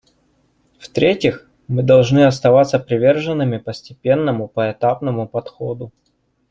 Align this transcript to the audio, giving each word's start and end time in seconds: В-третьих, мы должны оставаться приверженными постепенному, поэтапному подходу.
В-третьих, 0.79 1.47
мы 1.67 1.83
должны 1.83 2.25
оставаться 2.25 2.79
приверженными 2.79 3.57
постепенному, 3.59 4.47
поэтапному 4.47 5.27
подходу. 5.27 5.91